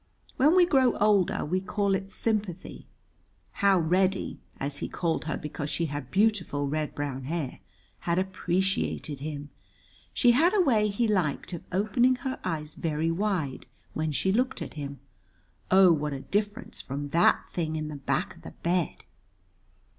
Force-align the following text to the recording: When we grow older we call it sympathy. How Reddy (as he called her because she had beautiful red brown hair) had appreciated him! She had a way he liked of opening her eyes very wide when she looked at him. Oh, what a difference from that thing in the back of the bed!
When 0.37 0.55
we 0.55 0.65
grow 0.65 0.97
older 0.97 1.45
we 1.45 1.61
call 1.61 1.93
it 1.93 2.11
sympathy. 2.11 2.87
How 3.51 3.77
Reddy 3.77 4.39
(as 4.59 4.77
he 4.77 4.89
called 4.89 5.25
her 5.25 5.37
because 5.37 5.69
she 5.69 5.85
had 5.85 6.09
beautiful 6.09 6.67
red 6.67 6.95
brown 6.95 7.25
hair) 7.25 7.59
had 7.99 8.17
appreciated 8.17 9.19
him! 9.19 9.51
She 10.11 10.31
had 10.31 10.55
a 10.55 10.59
way 10.61 10.87
he 10.87 11.07
liked 11.07 11.53
of 11.53 11.61
opening 11.71 12.15
her 12.15 12.39
eyes 12.43 12.73
very 12.73 13.11
wide 13.11 13.67
when 13.93 14.11
she 14.11 14.31
looked 14.31 14.59
at 14.59 14.73
him. 14.73 14.99
Oh, 15.69 15.91
what 15.91 16.13
a 16.13 16.21
difference 16.21 16.81
from 16.81 17.09
that 17.09 17.47
thing 17.51 17.75
in 17.75 17.87
the 17.87 17.97
back 17.97 18.35
of 18.37 18.41
the 18.41 18.55
bed! 18.63 19.03